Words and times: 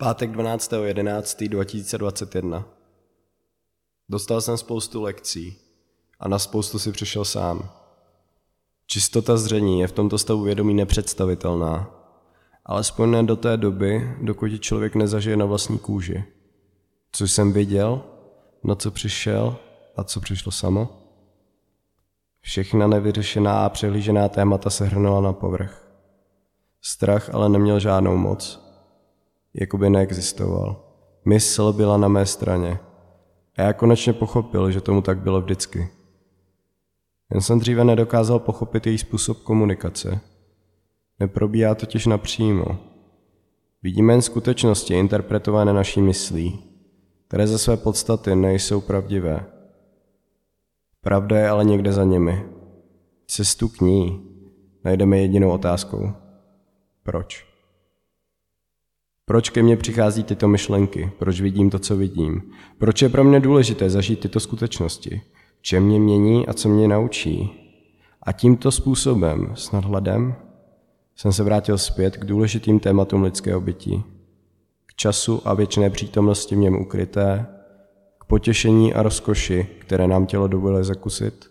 Pátek 0.00 0.30
12.11.2021 0.30 2.64
Dostal 4.08 4.40
jsem 4.40 4.56
spoustu 4.56 5.02
lekcí 5.02 5.56
a 6.20 6.28
na 6.28 6.38
spoustu 6.38 6.78
si 6.78 6.92
přišel 6.92 7.24
sám. 7.24 7.70
Čistota 8.86 9.36
zření 9.36 9.80
je 9.80 9.86
v 9.86 9.92
tomto 9.92 10.18
stavu 10.18 10.42
vědomí 10.42 10.74
nepředstavitelná, 10.74 11.90
alespoň 12.64 13.10
ne 13.10 13.22
do 13.22 13.36
té 13.36 13.56
doby, 13.56 14.16
dokud 14.22 14.60
člověk 14.60 14.94
nezažije 14.94 15.36
na 15.36 15.44
vlastní 15.44 15.78
kůži. 15.78 16.24
Co 17.12 17.28
jsem 17.28 17.52
viděl, 17.52 18.02
na 18.64 18.74
co 18.74 18.90
přišel 18.90 19.56
a 19.96 20.04
co 20.04 20.20
přišlo 20.20 20.52
samo? 20.52 20.88
Všechna 22.40 22.86
nevyřešená 22.86 23.64
a 23.64 23.68
přehlížená 23.68 24.28
témata 24.28 24.70
se 24.70 24.84
hrnula 24.84 25.20
na 25.20 25.32
povrch. 25.32 25.88
Strach 26.82 27.34
ale 27.34 27.48
neměl 27.48 27.80
žádnou 27.80 28.16
moc– 28.16 28.64
jakoby 29.60 29.90
neexistoval. 29.90 30.84
Mysl 31.24 31.72
byla 31.72 31.96
na 31.96 32.08
mé 32.08 32.26
straně. 32.26 32.78
A 33.56 33.62
já 33.62 33.72
konečně 33.72 34.12
pochopil, 34.12 34.70
že 34.70 34.80
tomu 34.80 35.02
tak 35.02 35.18
bylo 35.18 35.40
vždycky. 35.40 35.88
Jen 37.30 37.40
jsem 37.40 37.58
dříve 37.58 37.84
nedokázal 37.84 38.38
pochopit 38.38 38.86
její 38.86 38.98
způsob 38.98 39.42
komunikace. 39.42 40.20
Neprobíhá 41.20 41.74
totiž 41.74 42.06
napřímo. 42.06 42.64
Vidíme 43.82 44.12
jen 44.12 44.22
skutečnosti 44.22 44.94
interpretované 44.94 45.72
naší 45.72 46.00
myslí, 46.00 46.64
které 47.28 47.46
ze 47.46 47.58
své 47.58 47.76
podstaty 47.76 48.36
nejsou 48.36 48.80
pravdivé. 48.80 49.46
Pravda 51.00 51.38
je 51.38 51.48
ale 51.48 51.64
někde 51.64 51.92
za 51.92 52.04
nimi. 52.04 52.46
Cestu 53.26 53.68
k 53.68 53.80
ní 53.80 54.28
najdeme 54.84 55.18
jedinou 55.18 55.50
otázkou. 55.50 56.12
Proč? 57.02 57.47
Proč 59.28 59.50
ke 59.50 59.62
mně 59.62 59.76
přichází 59.76 60.24
tyto 60.24 60.48
myšlenky? 60.48 61.12
Proč 61.18 61.40
vidím 61.40 61.70
to, 61.70 61.78
co 61.78 61.96
vidím? 61.96 62.42
Proč 62.78 63.02
je 63.02 63.08
pro 63.08 63.24
mě 63.24 63.40
důležité 63.40 63.90
zažít 63.90 64.20
tyto 64.20 64.40
skutečnosti? 64.40 65.22
Čem 65.60 65.84
mě 65.84 66.00
mění 66.00 66.46
a 66.46 66.52
co 66.52 66.68
mě 66.68 66.88
naučí? 66.88 67.50
A 68.22 68.32
tímto 68.32 68.70
způsobem, 68.70 69.52
s 69.54 69.72
nadhledem, 69.72 70.34
jsem 71.16 71.32
se 71.32 71.42
vrátil 71.42 71.78
zpět 71.78 72.16
k 72.16 72.24
důležitým 72.24 72.80
tématům 72.80 73.22
lidského 73.22 73.60
bytí. 73.60 74.02
K 74.86 74.94
času 74.94 75.42
a 75.44 75.54
věčné 75.54 75.90
přítomnosti 75.90 76.54
v 76.54 76.58
něm 76.58 76.76
ukryté, 76.76 77.46
k 78.18 78.24
potěšení 78.24 78.94
a 78.94 79.02
rozkoši, 79.02 79.66
které 79.78 80.06
nám 80.06 80.26
tělo 80.26 80.48
dovoluje 80.48 80.84
zakusit, 80.84 81.50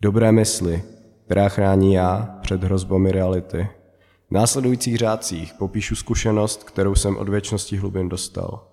dobré 0.00 0.32
mysli, 0.32 0.82
která 1.24 1.48
chrání 1.48 1.94
já 1.94 2.38
před 2.42 2.64
hrozbami 2.64 3.12
reality– 3.12 3.68
následujících 4.34 4.96
řádcích 4.96 5.54
popíšu 5.54 5.96
zkušenost, 5.96 6.64
kterou 6.64 6.94
jsem 6.94 7.16
od 7.16 7.28
věčnosti 7.28 7.76
hlubin 7.76 8.08
dostal. 8.08 8.66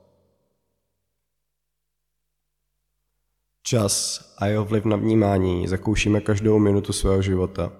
Čas 3.63 4.21
a 4.37 4.45
jeho 4.45 4.65
vliv 4.65 4.85
na 4.85 4.95
vnímání 4.95 5.67
zakoušíme 5.67 6.21
každou 6.21 6.59
minutu 6.59 6.93
svého 6.93 7.21
života. 7.21 7.71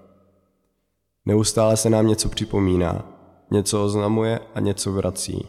Neustále 1.24 1.76
se 1.76 1.90
nám 1.90 2.06
něco 2.06 2.28
připomíná, 2.28 3.04
něco 3.50 3.84
oznamuje 3.84 4.40
a 4.54 4.60
něco 4.60 4.92
vrací. 4.92 5.48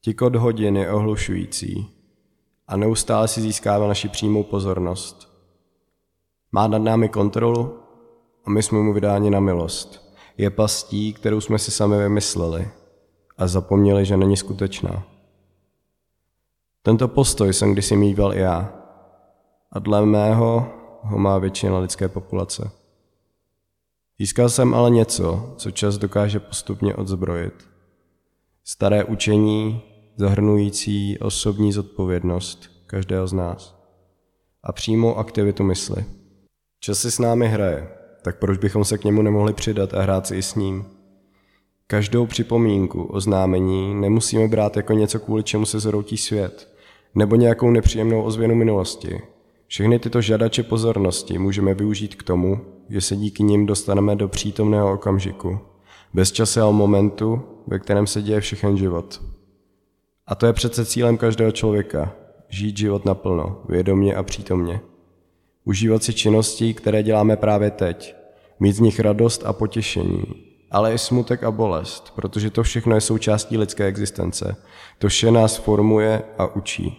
Tikot 0.00 0.36
hodin 0.36 0.76
je 0.76 0.92
ohlušující 0.92 1.88
a 2.68 2.76
neustále 2.76 3.28
si 3.28 3.40
získává 3.40 3.88
naši 3.88 4.08
přímou 4.08 4.42
pozornost. 4.42 5.28
Má 6.52 6.66
nad 6.66 6.78
námi 6.78 7.08
kontrolu 7.08 7.78
a 8.44 8.50
my 8.50 8.62
jsme 8.62 8.78
mu 8.78 8.92
vydáni 8.92 9.30
na 9.30 9.40
milost– 9.40 10.04
je 10.38 10.50
pastí, 10.50 11.12
kterou 11.12 11.40
jsme 11.40 11.58
si 11.58 11.70
sami 11.70 11.98
vymysleli 11.98 12.68
a 13.38 13.46
zapomněli, 13.46 14.04
že 14.04 14.16
není 14.16 14.36
skutečná. 14.36 15.06
Tento 16.82 17.08
postoj 17.08 17.52
jsem 17.52 17.72
kdysi 17.72 17.96
mýval 17.96 18.34
i 18.34 18.38
já 18.38 18.72
a 19.72 19.78
dle 19.78 20.06
mého 20.06 20.72
ho 21.02 21.18
má 21.18 21.38
většina 21.38 21.78
lidské 21.78 22.08
populace. 22.08 22.70
Získal 24.18 24.48
jsem 24.48 24.74
ale 24.74 24.90
něco, 24.90 25.54
co 25.56 25.70
čas 25.70 25.98
dokáže 25.98 26.40
postupně 26.40 26.94
odzbrojit. 26.94 27.68
Staré 28.64 29.04
učení, 29.04 29.82
zahrnující 30.16 31.18
osobní 31.18 31.72
zodpovědnost 31.72 32.70
každého 32.86 33.26
z 33.26 33.32
nás 33.32 33.78
a 34.62 34.72
přímou 34.72 35.16
aktivitu 35.16 35.64
mysli. 35.64 36.04
Čas 36.80 36.98
si 36.98 37.10
s 37.10 37.18
námi 37.18 37.48
hraje, 37.48 37.97
tak 38.22 38.38
proč 38.38 38.58
bychom 38.58 38.84
se 38.84 38.98
k 38.98 39.04
němu 39.04 39.22
nemohli 39.22 39.52
přidat 39.52 39.94
a 39.94 40.02
hrát 40.02 40.26
si 40.26 40.36
i 40.36 40.42
s 40.42 40.54
ním? 40.54 40.84
Každou 41.86 42.26
připomínku, 42.26 43.02
oznámení 43.02 43.94
nemusíme 43.94 44.48
brát 44.48 44.76
jako 44.76 44.92
něco, 44.92 45.20
kvůli 45.20 45.42
čemu 45.42 45.66
se 45.66 45.80
zroutí 45.80 46.16
svět, 46.16 46.68
nebo 47.14 47.36
nějakou 47.36 47.70
nepříjemnou 47.70 48.22
ozvěnu 48.22 48.54
minulosti. 48.54 49.20
Všechny 49.66 49.98
tyto 49.98 50.20
žadače 50.20 50.62
pozornosti 50.62 51.38
můžeme 51.38 51.74
využít 51.74 52.14
k 52.14 52.22
tomu, 52.22 52.60
že 52.88 53.00
se 53.00 53.16
díky 53.16 53.42
nim 53.42 53.66
dostaneme 53.66 54.16
do 54.16 54.28
přítomného 54.28 54.92
okamžiku, 54.92 55.58
bez 56.14 56.32
časého 56.32 56.72
momentu, 56.72 57.42
ve 57.66 57.78
kterém 57.78 58.06
se 58.06 58.22
děje 58.22 58.40
všechen 58.40 58.76
život. 58.76 59.22
A 60.26 60.34
to 60.34 60.46
je 60.46 60.52
přece 60.52 60.86
cílem 60.86 61.16
každého 61.16 61.52
člověka, 61.52 62.14
žít 62.48 62.78
život 62.78 63.04
naplno, 63.04 63.62
vědomně 63.68 64.14
a 64.14 64.22
přítomně. 64.22 64.80
Užívat 65.68 66.02
si 66.02 66.14
činností, 66.14 66.74
které 66.74 67.02
děláme 67.02 67.36
právě 67.36 67.70
teď, 67.70 68.16
mít 68.60 68.72
z 68.72 68.80
nich 68.80 69.00
radost 69.00 69.42
a 69.46 69.52
potěšení, 69.52 70.22
ale 70.70 70.94
i 70.94 70.98
smutek 70.98 71.42
a 71.42 71.50
bolest, 71.50 72.12
protože 72.14 72.50
to 72.50 72.62
všechno 72.62 72.94
je 72.94 73.00
součástí 73.00 73.58
lidské 73.58 73.84
existence. 73.84 74.56
To 74.98 75.08
vše 75.08 75.30
nás 75.30 75.56
formuje 75.56 76.22
a 76.38 76.56
učí. 76.56 76.98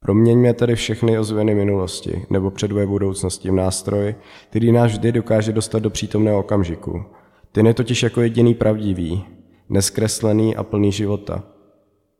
Proměňme 0.00 0.54
tedy 0.54 0.74
všechny 0.74 1.18
ozvěny 1.18 1.54
minulosti 1.54 2.26
nebo 2.30 2.50
předvoje 2.50 2.86
budoucnosti 2.86 3.50
v 3.50 3.54
nástroj, 3.54 4.14
který 4.50 4.72
nás 4.72 4.92
vždy 4.92 5.12
dokáže 5.12 5.52
dostat 5.52 5.78
do 5.78 5.90
přítomného 5.90 6.38
okamžiku. 6.38 7.04
Ten 7.52 7.66
je 7.66 7.74
totiž 7.74 8.02
jako 8.02 8.20
jediný 8.20 8.54
pravdivý, 8.54 9.24
neskreslený 9.68 10.56
a 10.56 10.62
plný 10.62 10.92
života. 10.92 11.42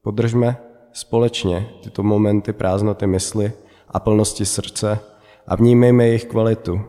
Podržme 0.02 0.56
společně 0.92 1.68
tyto 1.82 2.02
momenty 2.02 2.52
prázdnoty 2.52 3.06
mysli 3.06 3.52
a 3.94 4.00
plnosti 4.00 4.46
srdce 4.46 4.98
a 5.46 5.56
vnímejme 5.56 6.06
jejich 6.06 6.24
kvalitu, 6.24 6.80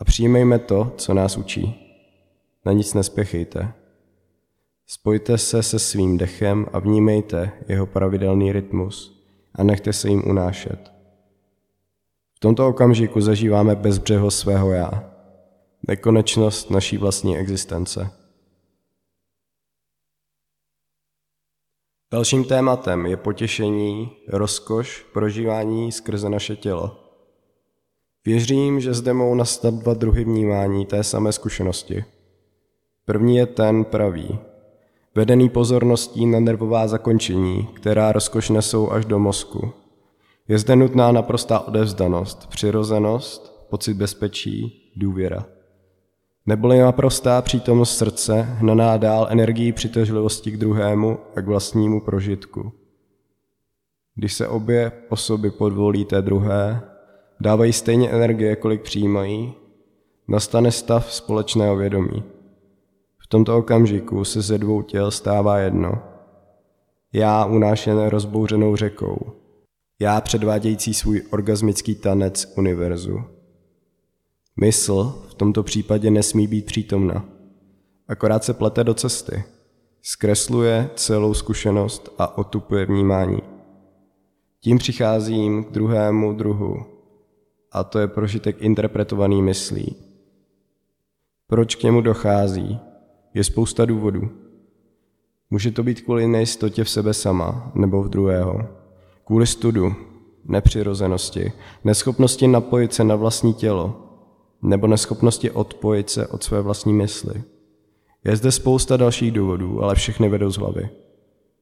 a 0.00 0.04
přijmejme 0.04 0.58
to, 0.58 0.92
co 0.96 1.14
nás 1.14 1.36
učí. 1.36 1.86
Na 2.64 2.72
nic 2.72 2.94
nespěchejte. 2.94 3.72
Spojte 4.86 5.38
se 5.38 5.62
se 5.62 5.78
svým 5.78 6.18
dechem 6.18 6.66
a 6.72 6.78
vnímejte 6.78 7.52
jeho 7.68 7.86
pravidelný 7.86 8.52
rytmus 8.52 9.24
a 9.54 9.62
nechte 9.62 9.92
se 9.92 10.08
jim 10.08 10.22
unášet. 10.26 10.92
V 12.34 12.40
tomto 12.40 12.68
okamžiku 12.68 13.20
zažíváme 13.20 13.76
bezbřeho 13.76 14.30
svého 14.30 14.72
já, 14.72 15.12
nekonečnost 15.88 16.70
naší 16.70 16.96
vlastní 16.96 17.38
existence. 17.38 18.10
Dalším 22.12 22.44
tématem 22.44 23.06
je 23.06 23.16
potěšení, 23.16 24.10
rozkoš, 24.28 25.06
prožívání 25.12 25.92
skrze 25.92 26.28
naše 26.28 26.56
tělo. 26.56 26.96
Věřím, 28.24 28.80
že 28.80 28.94
zde 28.94 29.12
mohou 29.12 29.34
nastat 29.34 29.74
dva 29.74 29.94
druhy 29.94 30.24
vnímání 30.24 30.86
té 30.86 31.04
samé 31.04 31.32
zkušenosti. 31.32 32.04
První 33.04 33.36
je 33.36 33.46
ten 33.46 33.84
pravý, 33.84 34.38
vedený 35.14 35.48
pozorností 35.48 36.26
na 36.26 36.40
nervová 36.40 36.88
zakončení, 36.88 37.68
která 37.74 38.12
rozkoš 38.12 38.50
nesou 38.50 38.90
až 38.90 39.04
do 39.04 39.18
mozku. 39.18 39.72
Je 40.48 40.58
zde 40.58 40.76
nutná 40.76 41.12
naprostá 41.12 41.60
odevzdanost, 41.60 42.46
přirozenost, 42.46 43.66
pocit 43.68 43.94
bezpečí, 43.94 44.90
důvěra. 44.96 45.46
Neboli 46.50 46.78
naprostá 46.78 47.42
přítomnost 47.42 47.96
srdce, 47.96 48.42
hnaná 48.42 48.96
dál 48.96 49.26
energií 49.30 49.72
přitažlivosti 49.72 50.50
k 50.50 50.56
druhému 50.56 51.18
a 51.36 51.40
k 51.40 51.46
vlastnímu 51.46 52.00
prožitku. 52.00 52.72
Když 54.14 54.32
se 54.32 54.48
obě 54.48 54.92
osoby 55.08 55.50
podvolí 55.50 56.04
té 56.04 56.22
druhé, 56.22 56.82
dávají 57.40 57.72
stejně 57.72 58.10
energie, 58.10 58.56
kolik 58.56 58.82
přijímají, 58.82 59.54
nastane 60.28 60.72
stav 60.72 61.12
společného 61.12 61.76
vědomí. 61.76 62.22
V 63.18 63.26
tomto 63.26 63.58
okamžiku 63.58 64.24
se 64.24 64.42
ze 64.42 64.58
dvou 64.58 64.82
těl 64.82 65.10
stává 65.10 65.58
jedno. 65.58 66.02
Já 67.12 67.44
unášen 67.44 68.06
rozbouřenou 68.06 68.76
řekou. 68.76 69.32
Já 70.00 70.20
předvádějící 70.20 70.94
svůj 70.94 71.22
orgasmický 71.30 71.94
tanec 71.94 72.52
univerzu. 72.56 73.24
Mysl 74.60 75.22
tomto 75.40 75.62
případě 75.62 76.10
nesmí 76.10 76.46
být 76.46 76.66
přítomna. 76.66 77.24
Akorát 78.08 78.44
se 78.44 78.54
plete 78.54 78.84
do 78.84 78.94
cesty. 78.94 79.44
Zkresluje 80.02 80.90
celou 80.94 81.34
zkušenost 81.34 82.08
a 82.18 82.38
otupuje 82.38 82.86
vnímání. 82.86 83.42
Tím 84.60 84.78
přicházím 84.78 85.64
k 85.64 85.70
druhému 85.70 86.32
druhu, 86.32 86.86
a 87.72 87.84
to 87.84 87.98
je 87.98 88.08
prožitek 88.08 88.62
interpretovaný 88.62 89.42
myslí. 89.42 89.96
Proč 91.46 91.74
k 91.74 91.82
němu 91.82 92.00
dochází? 92.00 92.78
Je 93.34 93.44
spousta 93.44 93.84
důvodů. 93.84 94.30
Může 95.50 95.70
to 95.70 95.82
být 95.82 96.00
kvůli 96.00 96.28
nejistotě 96.28 96.84
v 96.84 96.90
sebe 96.90 97.14
sama 97.14 97.72
nebo 97.74 98.02
v 98.02 98.08
druhého, 98.08 98.68
kvůli 99.24 99.46
studu, 99.46 99.94
nepřirozenosti, 100.44 101.52
neschopnosti 101.84 102.48
napojit 102.48 102.94
se 102.94 103.04
na 103.04 103.16
vlastní 103.16 103.54
tělo 103.54 104.09
nebo 104.62 104.86
neschopnosti 104.86 105.50
odpojit 105.50 106.10
se 106.10 106.26
od 106.26 106.42
své 106.42 106.60
vlastní 106.60 106.92
mysli. 106.92 107.42
Je 108.24 108.36
zde 108.36 108.52
spousta 108.52 108.96
dalších 108.96 109.32
důvodů, 109.32 109.82
ale 109.82 109.94
všechny 109.94 110.28
vedou 110.28 110.50
z 110.50 110.56
hlavy. 110.56 110.88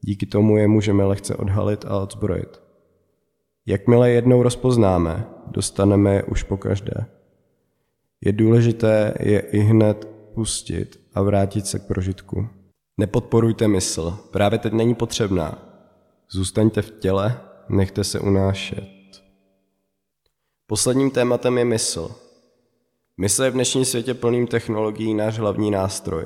Díky 0.01 0.27
tomu 0.27 0.57
je 0.57 0.69
můžeme 0.69 1.05
lehce 1.05 1.37
odhalit 1.37 1.85
a 1.85 2.01
odzbrojit. 2.01 2.61
Jakmile 3.67 4.11
jednou 4.11 4.43
rozpoznáme, 4.43 5.27
dostaneme 5.47 6.15
je 6.15 6.23
už 6.23 6.43
po 6.43 6.57
každé. 6.57 7.07
Je 8.21 8.33
důležité 8.33 9.15
je 9.21 9.41
i 9.41 9.59
hned 9.59 10.09
pustit 10.35 11.01
a 11.15 11.23
vrátit 11.23 11.67
se 11.67 11.79
k 11.79 11.87
prožitku. 11.87 12.49
Nepodporujte 12.99 13.69
mysl, 13.69 14.19
právě 14.31 14.59
teď 14.59 14.73
není 14.73 14.95
potřebná. 14.95 15.59
Zůstaňte 16.31 16.83
v 16.83 16.91
těle, 16.91 17.41
nechte 17.69 18.05
se 18.05 18.21
unášet. 18.21 18.89
Posledním 20.67 21.11
tématem 21.11 21.59
je 21.59 21.65
mysl. 21.65 22.28
Mysl 23.21 23.45
je 23.45 23.51
v 23.51 23.55
dnešním 23.55 23.85
světě 23.85 24.15
plným 24.15 24.47
technologií 24.47 25.15
náš 25.15 25.39
hlavní 25.39 25.71
nástroj. 25.71 26.25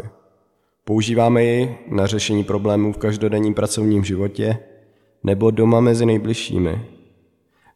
Používáme 0.85 1.45
ji 1.45 1.79
na 1.89 2.07
řešení 2.07 2.45
problémů 2.45 2.93
v 2.93 2.99
každodenním 2.99 3.55
pracovním 3.55 4.05
životě 4.05 4.59
nebo 5.23 5.51
doma 5.51 5.81
mezi 5.81 6.07
nejbližšími. 6.07 6.87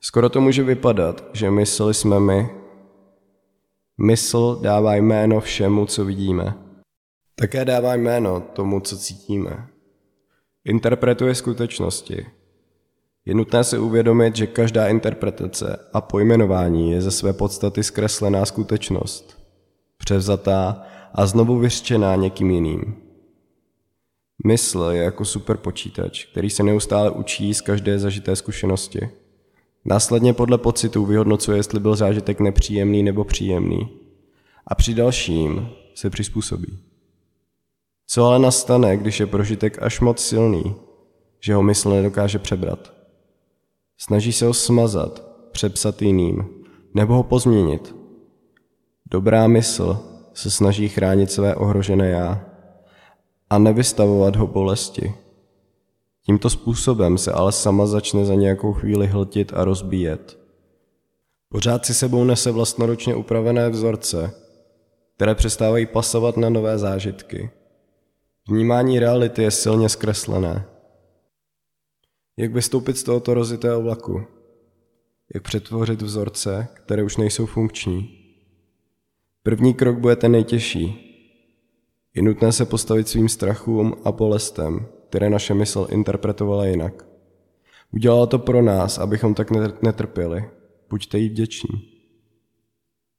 Skoro 0.01 0.29
to 0.29 0.41
může 0.41 0.63
vypadat, 0.63 1.25
že 1.33 1.51
mysl 1.51 1.93
jsme 1.93 2.21
my. 2.21 2.49
Mysl 3.99 4.59
dává 4.63 4.95
jméno 4.95 5.41
všemu, 5.41 5.87
co 5.87 6.05
vidíme. 6.05 6.55
Také 7.35 7.65
dává 7.65 7.95
jméno 7.95 8.41
tomu, 8.41 8.81
co 8.81 8.99
cítíme. 8.99 9.69
Interpretuje 10.65 11.35
skutečnosti. 11.35 12.27
Je 13.27 13.35
nutné 13.35 13.65
si 13.65 13.79
uvědomit, 13.79 14.37
že 14.37 14.47
každá 14.47 14.89
interpretace 14.89 15.89
a 15.93 16.01
pojmenování 16.01 16.91
je 16.91 17.03
ze 17.03 17.11
své 17.11 17.33
podstaty 17.33 17.83
zkreslená 17.83 18.47
skutečnost, 18.47 19.39
převzatá 19.99 20.83
a 21.15 21.27
znovu 21.27 21.59
vyřčená 21.59 22.17
někým 22.17 22.51
jiným. 22.51 22.97
Mysl 24.47 24.81
je 24.93 25.03
jako 25.03 25.25
superpočítač, 25.25 26.25
který 26.25 26.51
se 26.51 26.63
neustále 26.63 27.11
učí 27.11 27.55
z 27.55 27.61
každé 27.61 27.99
zažité 27.99 28.37
zkušenosti. 28.37 29.09
Následně 29.85 30.33
podle 30.33 30.59
pocitu 30.59 31.05
vyhodnocuje, 31.05 31.59
jestli 31.59 31.81
byl 31.81 31.97
zážitek 31.97 32.41
nepříjemný 32.41 33.03
nebo 33.03 33.25
příjemný. 33.25 33.89
A 34.67 34.75
při 34.75 34.95
dalším 34.95 35.69
se 35.95 36.11
přizpůsobí. 36.11 36.79
Co 38.07 38.25
ale 38.25 38.39
nastane, 38.39 38.97
když 38.97 39.21
je 39.21 39.27
prožitek 39.27 39.83
až 39.83 40.01
moc 40.01 40.27
silný, 40.27 40.75
že 41.41 41.55
ho 41.55 41.63
mysl 41.63 41.91
nedokáže 41.91 42.39
přebrat? 42.39 42.96
Snaží 43.99 44.33
se 44.33 44.47
ho 44.47 44.55
smazat, 44.55 45.23
přepsat 45.53 46.03
jiným, 46.03 46.49
nebo 46.95 47.15
ho 47.15 47.23
pozměnit. 47.23 47.95
Dobrá 49.11 49.47
mysl 49.47 50.01
se 50.35 50.51
snaží 50.51 50.89
chránit 50.89 51.31
své 51.31 51.55
ohrožené 51.55 52.11
já 52.11 52.45
a 53.51 53.59
nevystavovat 53.59 54.37
ho 54.37 54.47
bolesti. 54.47 55.15
Tímto 56.27 56.51
způsobem 56.51 57.19
se 57.19 57.33
ale 57.33 57.53
sama 57.53 57.87
začne 57.87 58.25
za 58.25 58.35
nějakou 58.35 58.73
chvíli 58.73 59.07
hltit 59.07 59.53
a 59.55 59.65
rozbíjet. 59.65 60.39
Pořád 61.49 61.87
si 61.87 61.95
sebou 61.95 62.25
nese 62.25 62.51
vlastnoručně 62.51 63.15
upravené 63.15 63.71
vzorce, 63.71 64.35
které 65.17 65.35
přestávají 65.35 65.87
pasovat 65.87 66.37
na 66.37 66.51
nové 66.51 66.79
zážitky. 66.79 67.51
Vnímání 68.49 68.99
reality 68.99 69.43
je 69.43 69.51
silně 69.51 69.89
zkreslené. 69.89 70.65
Jak 72.39 72.53
vystoupit 72.53 72.97
z 72.97 73.03
tohoto 73.03 73.35
rozitého 73.35 73.83
vlaku? 73.83 74.23
Jak 75.35 75.43
přetvořit 75.43 76.03
vzorce, 76.03 76.69
které 76.75 77.03
už 77.03 77.17
nejsou 77.17 77.47
funkční? 77.47 78.19
První 79.43 79.75
krok 79.75 79.99
bude 79.99 80.17
ten 80.17 80.33
nejtěžší. 80.33 81.03
Je 82.15 82.23
nutné 82.23 82.53
se 82.53 82.65
postavit 82.65 83.09
svým 83.09 83.29
strachům 83.29 83.95
a 84.05 84.13
bolestem, 84.13 84.87
které 85.09 85.31
naše 85.31 85.55
mysl 85.55 85.87
interpretovala 85.91 86.67
jinak. 86.67 87.07
Udělala 87.93 88.27
to 88.27 88.39
pro 88.39 88.63
nás, 88.63 88.99
abychom 88.99 89.35
tak 89.35 89.51
netrpěli. 89.83 90.45
Buďte 90.91 91.19
jí 91.19 91.29
vděční. 91.29 91.93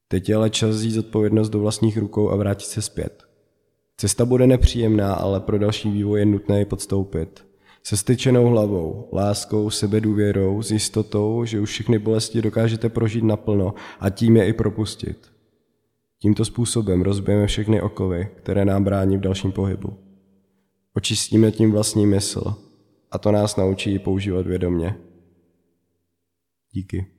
Teď 0.07 0.29
je 0.29 0.35
ale 0.35 0.49
čas 0.49 0.69
vzít 0.69 0.99
odpovědnost 0.99 1.49
do 1.49 1.59
vlastních 1.59 1.97
rukou 1.97 2.29
a 2.29 2.35
vrátit 2.35 2.65
se 2.65 2.81
zpět. 2.81 3.23
Cesta 3.97 4.25
bude 4.25 4.47
nepříjemná, 4.47 5.13
ale 5.13 5.39
pro 5.39 5.59
další 5.59 5.91
vývoj 5.91 6.19
je 6.19 6.25
nutné 6.25 6.59
ji 6.59 6.65
podstoupit. 6.65 7.46
Se 7.87 7.97
styčenou 7.97 8.45
hlavou, 8.45 9.09
láskou, 9.13 9.69
sebedůvěrou, 9.69 10.61
s 10.61 10.71
jistotou, 10.71 11.45
že 11.45 11.59
už 11.59 11.69
všechny 11.69 11.99
bolesti 11.99 12.41
dokážete 12.41 12.89
prožít 12.89 13.23
naplno 13.23 13.73
a 13.99 14.09
tím 14.09 14.37
je 14.37 14.47
i 14.47 14.53
propustit. 14.53 15.31
Tímto 16.21 16.45
způsobem 16.45 17.01
rozbijeme 17.01 17.47
všechny 17.47 17.81
okovy, 17.81 18.29
které 18.37 18.65
nám 18.65 18.83
brání 18.83 19.17
v 19.17 19.21
dalším 19.21 19.51
pohybu. 19.51 19.97
Očistíme 20.93 21.51
tím 21.51 21.71
vlastní 21.71 22.05
mysl 22.05 22.55
a 23.11 23.17
to 23.17 23.31
nás 23.31 23.55
naučí 23.55 23.99
používat 23.99 24.47
vědomně. 24.47 24.95
Díky. 26.71 27.16